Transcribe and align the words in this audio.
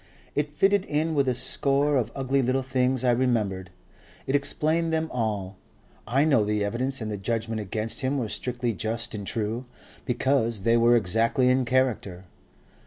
It 0.33 0.49
fitted 0.51 0.83
in 0.85 1.13
with 1.13 1.27
a 1.27 1.35
score 1.35 1.95
of 1.95 2.11
ugly 2.15 2.41
little 2.41 2.63
things 2.63 3.03
I 3.03 3.11
remembered. 3.11 3.69
It 4.25 4.35
explained 4.35 4.91
them 4.91 5.11
all. 5.11 5.57
I 6.07 6.23
know 6.23 6.43
the 6.43 6.65
evidence 6.65 7.01
and 7.01 7.11
the 7.11 7.17
judgment 7.17 7.61
against 7.61 8.01
him 8.01 8.17
were 8.17 8.27
strictly 8.27 8.73
just 8.73 9.13
and 9.13 9.27
true, 9.27 9.65
because 10.07 10.61
they 10.63 10.75
were 10.75 10.95
exactly 10.95 11.49
in 11.49 11.65
character.... 11.65 12.25